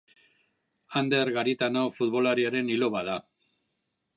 [1.01, 3.19] Ander Garitano futbolariaren iloba da.